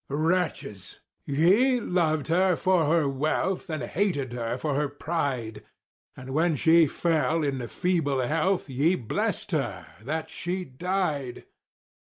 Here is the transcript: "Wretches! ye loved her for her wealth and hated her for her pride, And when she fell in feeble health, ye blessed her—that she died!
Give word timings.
"Wretches! 0.09 1.01
ye 1.25 1.79
loved 1.79 2.25
her 2.29 2.55
for 2.55 2.85
her 2.87 3.07
wealth 3.07 3.69
and 3.69 3.83
hated 3.83 4.33
her 4.33 4.57
for 4.57 4.73
her 4.73 4.89
pride, 4.89 5.63
And 6.17 6.31
when 6.31 6.55
she 6.55 6.87
fell 6.87 7.43
in 7.43 7.67
feeble 7.67 8.21
health, 8.21 8.67
ye 8.67 8.95
blessed 8.95 9.51
her—that 9.51 10.31
she 10.31 10.65
died! 10.65 11.45